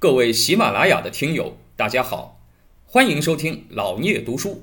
[0.00, 2.38] 各位喜马拉雅的听友，大家好，
[2.86, 4.62] 欢迎收听老聂读书。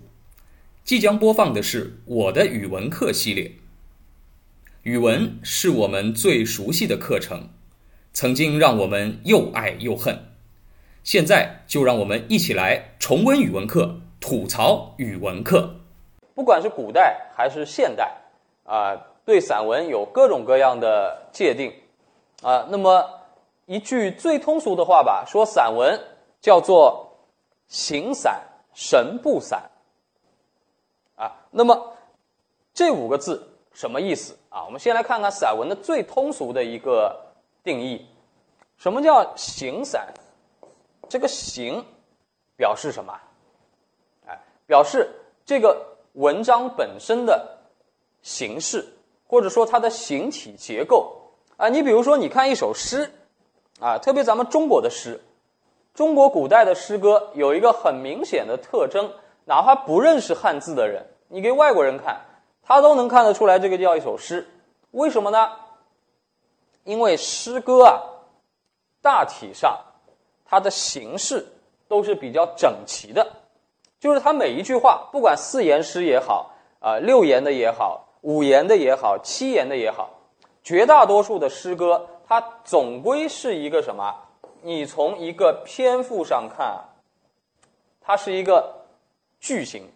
[0.85, 3.51] 即将播放的是我的语文课系列。
[4.83, 7.49] 语文是我们最熟悉的课程，
[8.13, 10.17] 曾经让我们又爱又恨。
[11.03, 15.81] 现在就让我们一起来重温语文课，吐槽语文课。
[16.33, 18.21] 不管是古代还是现代，
[18.63, 21.73] 啊，对散文有各种各样的界定，
[22.41, 23.24] 啊，那么
[23.65, 25.99] 一句最通俗的话吧，说散文
[26.39, 27.17] 叫做
[27.67, 29.71] 形散神不散，
[31.15, 31.95] 啊，那么
[32.75, 34.65] 这五个字什么意思啊？
[34.65, 37.33] 我们先来看看散文的最通俗的一个
[37.63, 38.05] 定义，
[38.77, 40.13] 什么叫形散？
[41.09, 41.83] 这个形
[42.55, 43.19] 表示什么？
[44.27, 45.09] 哎，表示
[45.43, 47.57] 这个文章本身的
[48.21, 48.87] 形式，
[49.25, 51.67] 或者说它的形体结构啊。
[51.69, 53.11] 你比如说，你看一首诗。
[53.79, 55.21] 啊，特别咱们中国的诗，
[55.93, 59.11] 中国古代的诗歌有一个很明显的特征，
[59.45, 62.21] 哪怕不认识汉字的人，你给外国人看，
[62.63, 64.47] 他都能看得出来，这个叫一首诗。
[64.91, 65.51] 为什么呢？
[66.85, 68.01] 因为诗歌啊，
[69.01, 69.77] 大体上
[70.45, 71.45] 它的形式
[71.87, 73.27] 都是比较整齐的，
[73.99, 80.11] 就是它每一句话，不管四言诗也好，啊六言的也好，五言的也好，七言的也好，
[80.65, 82.09] 绝大多数的诗歌。
[82.27, 84.13] 它总归是一个什么？
[84.63, 86.83] 你从一个篇幅上看，
[88.01, 88.87] 它是一个
[89.39, 89.87] 矩形，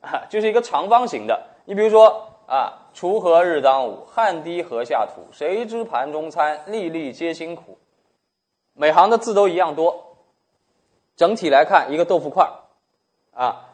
[0.00, 1.46] 啊，就是一个长方形的。
[1.66, 5.26] 你比如说啊，“锄禾日当午，汗滴禾下土。
[5.30, 7.76] 谁知盘中餐，粒粒皆辛苦。”
[8.72, 10.16] 每行的字都一样多，
[11.16, 12.50] 整体来看，一个豆腐块
[13.34, 13.68] 啊，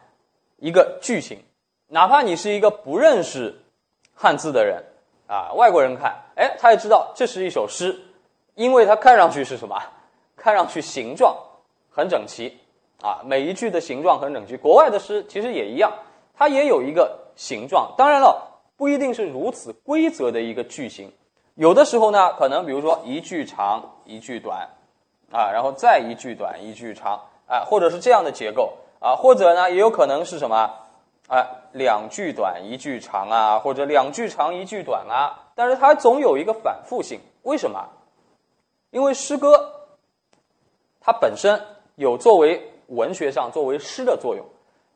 [0.57, 1.39] 一个矩形。
[1.87, 3.57] 哪怕你是一个不认识
[4.15, 4.85] 汉字的人。
[5.29, 8.01] 啊，外国人看，哎，他也知道这是一首诗，
[8.55, 9.77] 因为它看上去是什么？
[10.39, 11.37] 看上去形状
[11.91, 12.59] 很整齐，
[13.03, 14.57] 啊，每一句的形状很整齐。
[14.57, 15.93] 国外的诗其实也一样，
[16.35, 17.93] 它也有一个形状。
[17.99, 21.13] 当然了，不一定是如此规则的一个句型，
[21.57, 24.67] 有的时候呢，可能比如说一句长一句短，
[25.31, 30.71] 啊，然后再一句短一句长，啊，或者是这样的结构，啊，或者呢，也有可能是什么？
[31.31, 37.21] 啊，两句短一句长啊，或者两句长一句短啊，但是它总有一个反复性。
[37.43, 37.89] 为什么？
[38.91, 39.71] 因为诗歌
[41.01, 41.65] 它本身
[41.95, 44.45] 有作为文学上作为诗的作用，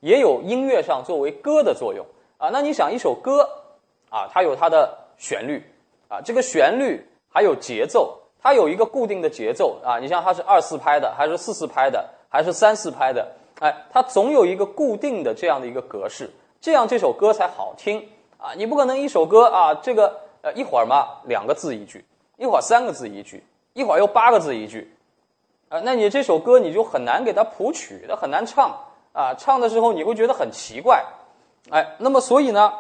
[0.01, 2.05] 也有音乐上作为歌的作用
[2.39, 2.51] 啊。
[2.53, 3.49] 那你想一首歌
[4.11, 5.63] 啊，它有它的旋律
[6.09, 10.01] 啊，这个旋律还有节奏，它有一个固定的节奏啊。
[10.01, 13.37] 你像它是二四拍的，还是四四拍的，还是三四拍的？
[13.61, 18.53] 哎，它总有一个固定的这样的一个格式，这样这首歌才好听啊！
[18.57, 22.05] 你不可能一首歌啊，这个呃一会儿嘛两个字一句，
[22.37, 24.93] 一会儿三个字一句，一会儿又八个字一句，
[25.69, 28.77] 啊，那你这首歌你就很难给它谱曲，它很难唱
[29.13, 29.35] 啊！
[29.35, 31.05] 唱的时候你会觉得很奇怪，
[31.71, 32.73] 哎，那么所以呢，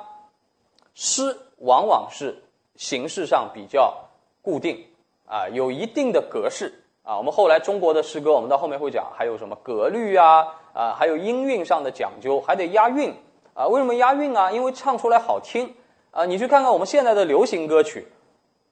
[0.94, 2.42] 诗往往是
[2.76, 3.94] 形式上比较
[4.42, 4.84] 固定
[5.26, 6.80] 啊，有一定的格式。
[7.04, 10.42] 啊，我们后来中国的诗歌，我们到后面会讲，还有什么格律啊，
[10.72, 13.14] 啊，还有音韵上的讲究，还得押韵
[13.52, 13.66] 啊。
[13.66, 14.50] 为什么押韵啊？
[14.50, 15.74] 因为唱出来好听
[16.12, 16.24] 啊。
[16.24, 18.08] 你去看看我们现在的流行歌曲，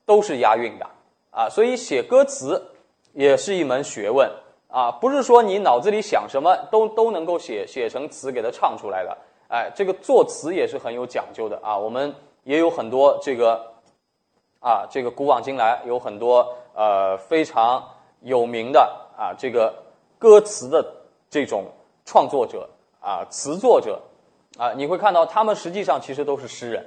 [0.06, 0.87] 都是押韵的
[1.31, 1.47] 啊。
[1.50, 2.70] 所以写歌词
[3.12, 4.31] 也是一门学问
[4.69, 9.14] 啊，不是说你脑子里想什么都都能够写写成词给它唱出来的。
[9.49, 11.76] 哎，这个作词也是很有讲究的啊。
[11.76, 12.14] 我们
[12.44, 13.75] 也有很多这个
[14.59, 17.87] 啊，这个古往今来有很多呃非常。
[18.22, 18.81] 有名的
[19.16, 19.75] 啊，这个
[20.19, 20.84] 歌词的
[21.28, 21.65] 这种
[22.05, 22.69] 创作者
[23.00, 24.00] 啊，词作者
[24.59, 26.87] 啊，你会看到他们实际上其实都是诗人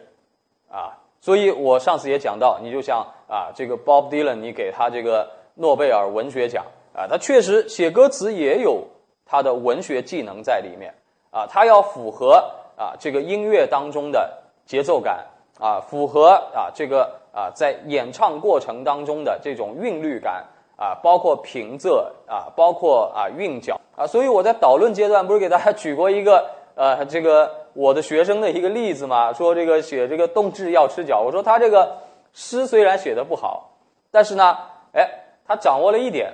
[0.69, 0.97] 啊。
[1.21, 8.83] 所以我上次也讲到，你就像啊，这个 Bob Dylan，你给他这个诺贝尔文学奖啊，他确实写歌词也有
[9.25, 10.93] 他的文学技能在里面
[11.31, 12.35] 啊，他要符合
[12.77, 15.25] 啊这个音乐当中的节奏感
[15.59, 20.45] 啊，符合啊这个啊在演唱过程当中的这种韵律感。
[20.77, 31.97] 啊，包括平仄啊，包括啊韵脚啊，所以我在导论阶段不是给大家举过一个呃这个我的学生的一个例子嘛，说这个写这个动志要吃脚，我说他这个
[32.33, 33.71] 诗虽然写的不好，
[34.11, 34.57] 但是呢，
[34.93, 35.09] 哎，
[35.47, 36.33] 他掌握了一点，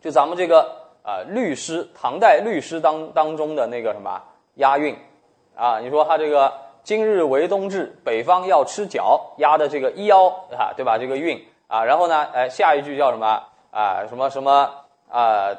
[0.00, 0.62] 就咱们这个
[1.02, 4.22] 啊律诗，唐代律诗当当中的那个什么
[4.54, 4.96] 押韵
[5.54, 6.50] 啊，你说他这个
[6.82, 10.96] 今日为冬至，北方要吃饺，押的这个腰啊，对吧？
[10.96, 11.38] 这个韵。
[11.70, 12.26] 啊，然后呢？
[12.34, 13.44] 哎，下一句叫什么？
[13.70, 14.68] 啊，什么什么？
[15.08, 15.54] 啊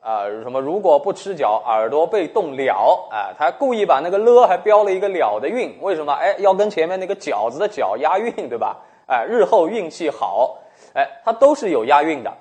[0.00, 0.62] 啊，什么？
[0.62, 3.06] 如果不吃饺，耳朵被冻了。
[3.10, 6.14] 啊，他故意把那个了还标了一个了的韵，为什么？
[6.14, 8.78] 哎，要跟前面那个饺子的饺押韵，对吧？
[9.06, 10.56] 哎，日后运气好。
[10.94, 12.32] 哎，它都是有押韵的。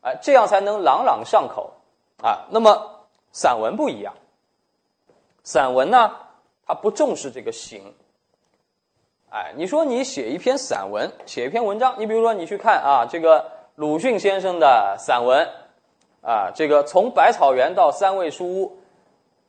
[0.00, 1.70] 哎，这样才能朗朗上口
[2.22, 2.46] 啊。
[2.48, 4.14] 那么散文不一样，
[5.42, 6.12] 散文呢，
[6.66, 7.94] 它不重视这个形。
[9.34, 13.44] 哎，你说你写一篇散文，写一篇文章，你比如说你去看啊，这个
[13.74, 15.48] 鲁迅先生的散文
[16.22, 18.78] 啊，这个从百草园到三味书屋，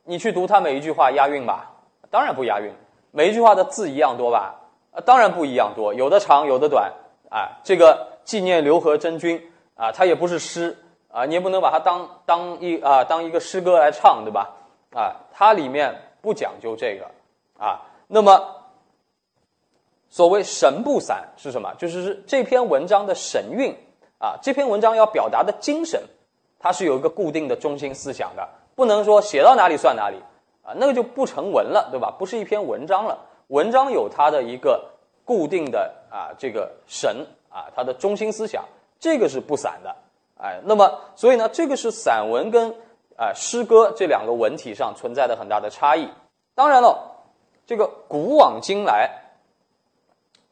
[0.02, 1.70] 你去读他每一句话押韵吧？
[2.10, 2.72] 当然不押韵，
[3.12, 4.56] 每一句话的字一样多吧？
[4.90, 6.92] 啊，当然不一样多，有的长，有的短。
[7.30, 9.40] 啊，这个纪念刘和真君
[9.76, 10.76] 啊，它也不是诗
[11.12, 14.50] 啊，你也不能把它当当一啊当一个诗歌来唱，对吧？
[14.92, 17.06] 啊，它里面不讲究这个
[17.64, 18.52] 啊，那么。
[20.16, 21.74] 所谓神不散是什么？
[21.76, 23.76] 就是这篇文章的神韵
[24.18, 26.02] 啊，这篇文章要表达的精神，
[26.58, 30.16] 它是有一个固定的中心思想的，不能说写到哪里算哪里
[30.62, 32.10] 啊，那个就不成文了，对吧？
[32.18, 33.18] 不是一篇文章了。
[33.48, 34.82] 文章有它的一个
[35.22, 38.64] 固定的啊这个神啊，它的中心思想，
[38.98, 39.94] 这个是不散的。
[40.40, 42.70] 哎，那么所以呢，这个是散文跟
[43.18, 46.08] 啊诗歌这两个文体上存在的很大的差异。
[46.54, 47.18] 当然了，
[47.66, 49.25] 这个古往今来。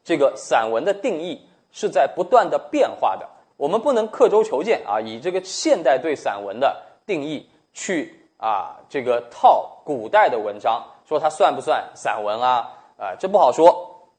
[0.05, 12.71] 这个散文的定义是在不断的变化的，我们不能刻舟求剑啊，以这个现代对散文的定义去啊这个套古代的文章，说它算不算散文啊？
[12.97, 14.11] 啊，这不好说，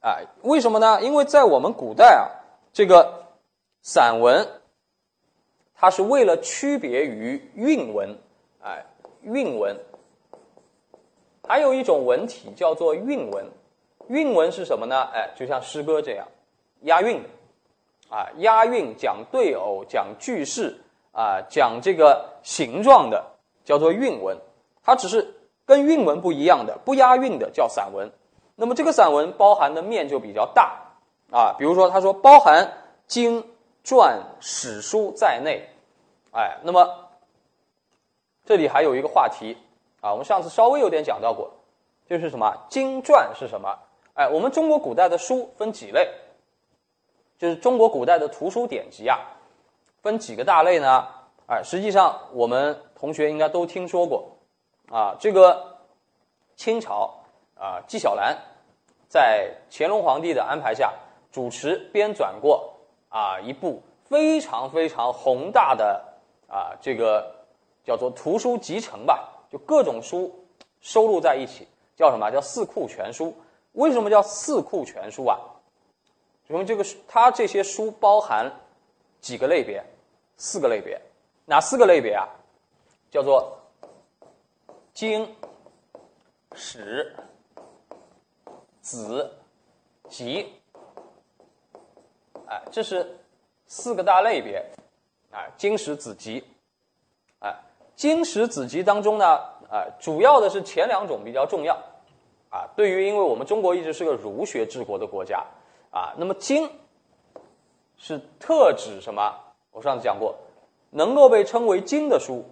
[0.00, 1.00] 啊，为什么呢？
[1.00, 2.28] 因为在我们古代啊，
[2.74, 3.24] 这个
[3.80, 4.60] 散文，
[5.74, 8.18] 它是为了区别于韵文，
[8.62, 8.84] 哎，
[9.22, 9.76] 韵文，
[11.48, 13.46] 还有一种文体叫做韵文。
[14.08, 15.08] 韵文是什么呢？
[15.12, 16.26] 哎，就像诗歌这样，
[16.82, 17.28] 押韵的，
[18.10, 20.80] 啊，押韵讲对偶、讲句式
[21.12, 23.24] 啊，讲这个形状的，
[23.64, 24.36] 叫做韵文。
[24.84, 25.34] 它只是
[25.64, 28.10] 跟韵文不一样的，不押韵的叫散文。
[28.56, 30.76] 那么这个散文包含的面就比较大
[31.30, 32.70] 啊，比如说他说包含
[33.06, 33.44] 经
[33.84, 35.68] 传史书在内，
[36.32, 37.08] 哎，那么
[38.44, 39.56] 这里还有一个话题
[40.00, 41.50] 啊，我们上次稍微有点讲到过，
[42.08, 43.78] 就是什么经传是什么？
[44.14, 46.08] 哎，我们中国古代的书分几类？
[47.38, 49.18] 就是中国古代的图书典籍啊，
[50.02, 51.08] 分几个大类呢？
[51.46, 54.36] 哎，实际上我们同学应该都听说过
[54.90, 55.16] 啊。
[55.18, 55.78] 这个
[56.56, 57.22] 清朝
[57.58, 58.36] 啊，纪晓岚
[59.08, 60.92] 在乾隆皇帝的安排下，
[61.32, 62.74] 主持编纂过
[63.08, 66.04] 啊一部非常非常宏大的
[66.48, 67.34] 啊这个
[67.82, 70.46] 叫做图书集成吧，就各种书
[70.80, 71.66] 收录在一起，
[71.96, 73.34] 叫什么叫四库全书？
[73.72, 75.38] 为什么叫四库全书啊？
[76.48, 78.50] 因为这个书它这些书包含
[79.20, 79.82] 几个类别，
[80.36, 81.00] 四个类别，
[81.46, 82.28] 哪四个类别啊？
[83.10, 83.58] 叫做
[84.92, 85.34] 经、
[86.54, 87.16] 史、
[88.82, 89.32] 子、
[90.10, 90.52] 集，
[92.46, 93.18] 哎，这是
[93.66, 94.62] 四个大类别，
[95.30, 96.44] 哎，经史子集，
[97.40, 97.54] 哎，
[97.96, 99.40] 经史子集当中呢，
[99.70, 101.80] 哎，主要的是前两种比较重要。
[102.74, 105.44] 对于，因为我们中国一直是个儒学治国的国家，
[105.90, 106.70] 啊，那么经
[107.96, 109.34] 是特指什么？
[109.72, 110.34] 我上次讲过，
[110.90, 112.44] 能够被称为经的书，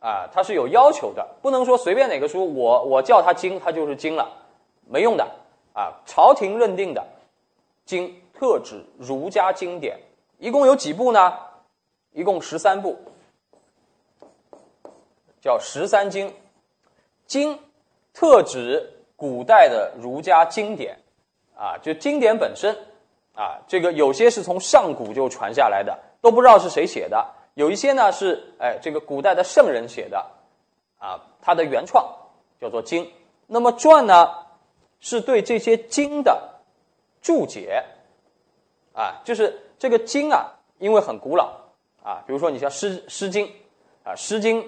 [0.00, 4.30] 啊，它是有要求的，不能说随便哪个书，我我叫它经，它就是经了，
[4.86, 5.26] 没用的，
[5.72, 7.02] 啊，朝廷认定的
[7.84, 9.98] 经，特指儒家经典，
[10.38, 11.32] 一共有几部呢？
[12.12, 12.98] 一共十三部，
[15.40, 16.34] 叫十三经，
[17.26, 17.58] 经
[18.12, 18.98] 特指。
[19.22, 20.98] 古代的儒家经典，
[21.56, 22.76] 啊，就经典本身，
[23.36, 27.24] 啊，这个有些是从上古就传下来的，都不知道是谁写的；
[27.54, 30.26] 有一些呢是，哎，这个古代的圣人写的，
[30.98, 32.04] 啊，它的原创
[32.60, 33.08] 叫做经。
[33.46, 34.28] 那么传呢，
[34.98, 36.58] 是对这些经的
[37.20, 37.84] 注解，
[38.92, 41.52] 啊，就是这个经啊，因为很古老，
[42.02, 43.46] 啊，比如说你像《诗诗经》，
[44.02, 44.60] 啊，《诗经》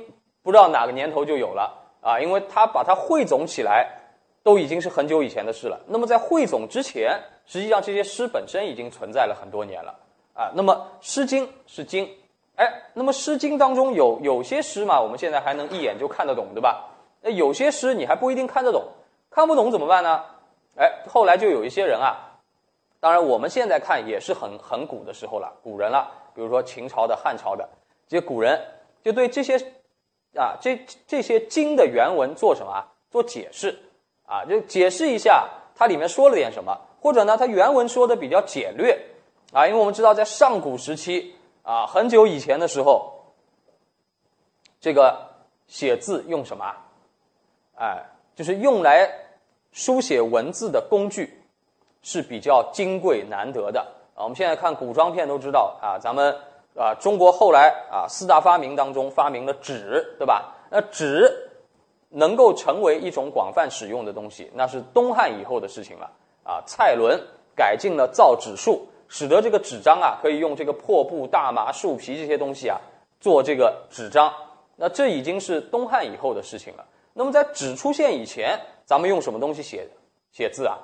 [0.44, 4.02] 不知道哪个年头就有了，啊，因为它把它汇总起来。
[4.44, 5.80] 都已经是很久以前的事了。
[5.88, 9.98] 那么在汇总之前，实际上这些诗本身已经存在了很多年了
[10.34, 10.52] 啊。
[10.54, 12.08] 那么《诗经》是经，
[12.56, 16.90] 哎，那么《诗经》当中有有些诗嘛，我们现在还能一眼就看得懂，对吧？
[17.22, 18.84] 那有些诗你还不一定看得懂，
[19.30, 20.22] 看不懂怎么办呢？
[20.76, 22.38] 哎，后来就有一些人啊，
[23.00, 27.66] 当然我们现在看也是很很古的时候了，古人了，比如说秦朝的、汉朝的
[28.06, 28.60] 这些古人，
[29.02, 29.56] 就对这些
[30.36, 32.84] 啊这这些经的原文做什么啊？
[33.10, 33.78] 做解释。
[34.26, 38.98] 啊，就解释一下它里面说了点什么，或者呢，它原文说的比较简略，
[39.52, 43.12] 啊，因为我们知道在上古时期啊，很久以前的时候，
[44.80, 45.30] 这个
[45.66, 46.74] 写字用什么？
[47.76, 48.04] 哎，
[48.34, 49.10] 就是用来
[49.72, 51.42] 书写文字的工具
[52.02, 53.80] 是比较金贵难得的
[54.14, 54.22] 啊。
[54.22, 56.34] 我们现在看古装片都知道啊，咱们
[56.76, 60.54] 啊，中国后来啊四大发明当中发明了纸，对吧？
[60.70, 61.50] 那纸
[62.16, 66.08] 能够成为一种广泛使用的东西，那是东汉以后的事情了
[66.44, 66.62] 啊。
[66.64, 67.20] 蔡伦
[67.56, 72.80] 改进了造纸术，使得这个纸张啊可以用这个破布、大麻、树皮这些东西啊
[73.18, 74.32] 做这个纸张。
[74.76, 76.84] 那这已经是东汉以后的事情了。
[77.12, 79.88] 那么在纸出现以前，咱们用什么东西写
[80.30, 80.78] 写字啊？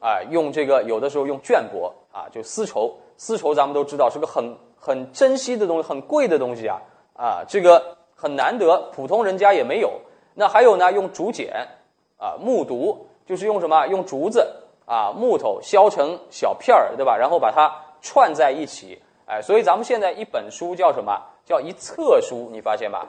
[0.00, 2.96] 啊，用这个有的时候用绢帛啊，就丝绸。
[3.16, 6.80] 丝绸咱们都知道是个很很珍惜的东西，很贵的东西啊
[7.14, 10.00] 啊，这个很难得，普通人家也没有。
[10.38, 11.66] 那还有呢，用竹简
[12.16, 13.84] 啊，木牍就是用什么？
[13.88, 14.54] 用竹子
[14.86, 17.16] 啊，木头削成小片儿，对吧？
[17.16, 17.68] 然后把它
[18.00, 21.20] 串在一起，哎，所以咱们现在一本书叫什么？
[21.44, 23.08] 叫一册书，你发现吧？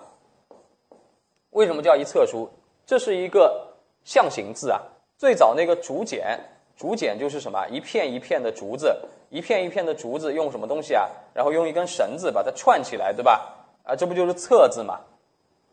[1.51, 2.49] 为什么叫一册书？
[2.83, 3.67] 这是一个
[4.03, 4.81] 象形字啊。
[5.15, 6.39] 最早那个竹简，
[6.75, 7.63] 竹简就是什么？
[7.69, 8.99] 一片一片的竹子。
[9.29, 11.07] 一片一片的竹子用什么东西啊？
[11.35, 13.55] 然后用一根绳子把它串起来，对吧？
[13.83, 14.99] 啊，这不就是册字嘛？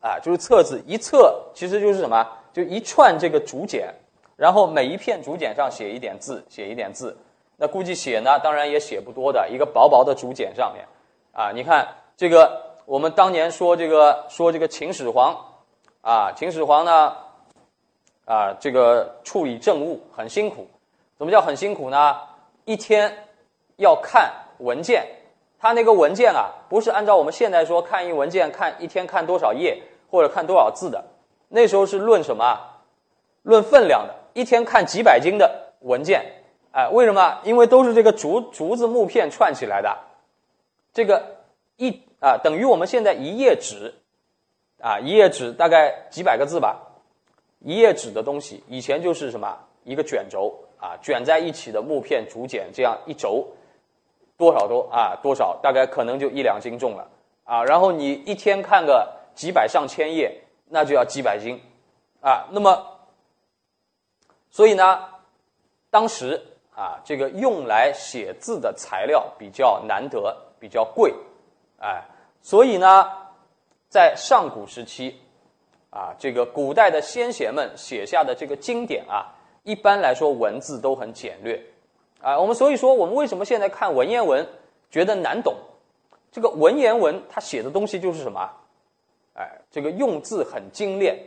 [0.00, 2.26] 啊，就是册子，一册其实就是什么？
[2.52, 3.92] 就一串这个竹简，
[4.36, 7.16] 然后每一片竹简上写一点字，写一点字。
[7.56, 10.84] 那估计写呢，当然也写不多的，一个薄薄的竹简上面，
[11.32, 15.36] 啊，你看这个，我们当年说这个说这个秦始皇，
[16.02, 17.16] 啊，秦始皇呢，
[18.24, 20.66] 啊，这个处理政务很辛苦，
[21.16, 22.16] 怎么叫很辛苦呢？
[22.64, 23.12] 一天。
[23.78, 25.06] 要看文件，
[25.58, 31.04] 他那个文件啊，不是按照我们现在说看一文件看一天看多少页或者看多少字的，
[31.48, 32.58] 那时候是论什么？
[33.42, 36.24] 论分量的，一天看几百斤的文件，
[36.72, 37.38] 哎，为什么？
[37.44, 39.96] 因为都是这个竹竹子木片串起来的，
[40.92, 41.36] 这个
[41.76, 43.94] 一啊等于我们现在一页纸，
[44.80, 46.80] 啊一页纸大概几百个字吧，
[47.60, 50.54] 一页纸的东西以前就是什么一个卷轴。
[50.78, 53.48] 啊卷在一起的木片竹简这样一轴。
[54.36, 55.18] 多少多啊？
[55.22, 55.58] 多少？
[55.62, 57.08] 大概可能就一两斤重了
[57.44, 57.64] 啊！
[57.64, 61.60] 然后你一天看个几百上千页，那就要几百斤
[62.20, 62.46] 啊！
[62.50, 62.98] 那么，
[64.50, 65.04] 所以呢，
[65.90, 66.42] 当时
[66.74, 71.14] 啊，这个用来写字的材料比较难得，比较贵，
[71.78, 72.04] 哎，
[72.42, 73.10] 所以呢，
[73.88, 75.18] 在上古时期
[75.90, 81.62] 啊，这个古代的先贤们写下的这个经典啊，一般来说文字都很简略。
[82.22, 84.48] 啊，我们所以说，我们为什么现在看文言文
[84.90, 85.54] 觉得难懂？
[86.32, 88.50] 这个文言文它写的东西就是什么？
[89.34, 91.18] 哎，这个用字很精炼，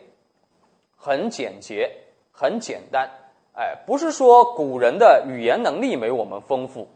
[0.97, 1.89] 很简洁，
[2.31, 3.09] 很简单。
[3.53, 6.87] 哎，不是说古人的语言能力没我们丰富，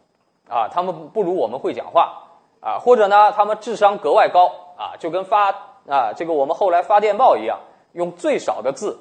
[0.50, 2.28] 啊，他们不如我们会讲话，
[2.62, 5.52] 啊，或者呢，他们智商格外高，啊，就跟发
[5.88, 7.60] 啊这个我们后来发电报一样，
[7.94, 8.98] 用最少的字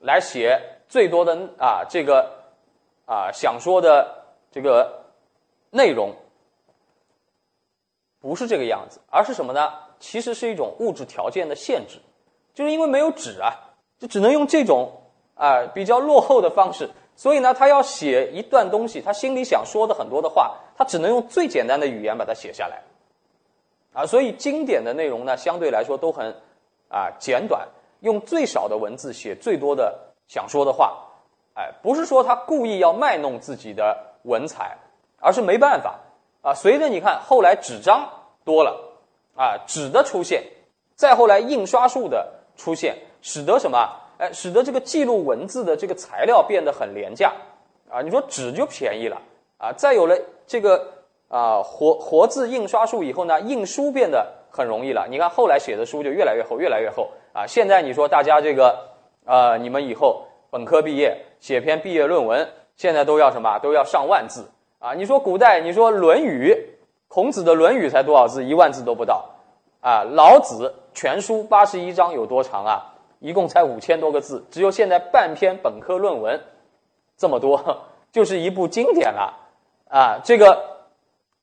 [0.00, 2.30] 来写最多的啊这个
[3.06, 4.23] 啊想说的。
[4.54, 5.06] 这个
[5.70, 6.14] 内容
[8.20, 9.72] 不是这个样子，而是什么呢？
[9.98, 11.98] 其实是一种物质条件的限制，
[12.54, 13.50] 就是因为没有纸啊，
[13.98, 14.92] 就只能用这种
[15.34, 16.88] 啊比较落后的方式。
[17.16, 22.80] 所以呢，他要写一段东西，他心里想说的很多的话，他只能用最简单的语言把它写下来
[23.92, 24.06] 啊。
[24.06, 26.32] 所以经典的内容呢，相对来说都很
[26.88, 27.66] 啊简短，
[28.02, 30.96] 用最少的文字写最多的想说的话。
[31.54, 34.13] 哎，不是说他故意要卖弄自己的。
[34.24, 34.76] 文采，
[35.20, 36.00] 而是没办法
[36.42, 36.52] 啊！
[36.52, 38.06] 随着你看后来纸张
[38.44, 38.78] 多了
[39.34, 40.42] 啊，纸的出现，
[40.94, 43.78] 再后来印刷术的出现，使得什么？
[44.18, 47.32] 哎，使得这个记录文字的这个材料变得很廉价
[47.90, 48.02] 啊！
[48.02, 49.20] 你说纸就便宜了
[49.58, 49.72] 啊！
[49.72, 50.16] 再有了
[50.46, 50.92] 这个
[51.28, 55.06] 啊活活字印刷术以后呢，印书变得很容易了。
[55.10, 57.46] 你看后来写的书就越来越厚，越来越厚啊！
[57.46, 58.88] 现在你说大家这个
[59.26, 62.48] 呃，你们以后本科毕业写篇毕业论文。
[62.76, 63.58] 现在都要什么？
[63.60, 64.94] 都要上万字啊！
[64.94, 66.52] 你说古代，你说《论语》，
[67.08, 68.44] 孔子的《论语》才多少字？
[68.44, 69.24] 一万字都不到
[69.80, 70.02] 啊！
[70.02, 72.94] 老子全书八十一章有多长啊？
[73.20, 76.42] 一共才五千多个字，只有现在半篇本科论文
[77.16, 79.32] 这么多， 就是一部经典了
[79.88, 80.20] 啊！
[80.22, 80.62] 这个，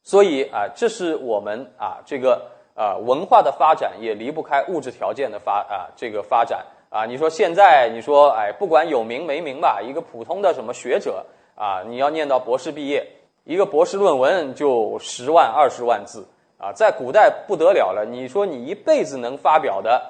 [0.03, 6.65] 所以啊，这是我们啊，这个啊文化的发展也离不开物质条件的发啊这个发展。
[6.91, 13.07] 啊，你说现在你说，哎，不管有名没名吧，一个普通的什么学者啊，你要念到博士毕业，
[13.45, 18.05] 一个博士论文就十万二十万字啊，在古代不得了了。
[18.05, 20.01] 你说你一辈子能发表的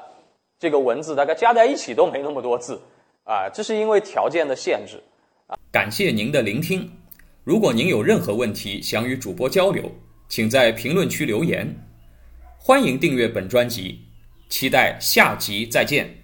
[0.58, 2.82] 这个文字，大概加在一起都没那么多字
[3.26, 5.00] 啊，这是因为条件的限制
[5.46, 5.56] 啊。
[5.72, 6.92] 感谢您的聆听，
[7.44, 9.84] 如果您有任何问题想与主播交流，
[10.30, 11.68] 请在评论区留言。
[12.58, 14.00] 欢迎订阅本专辑，
[14.50, 16.21] 期待下集再见。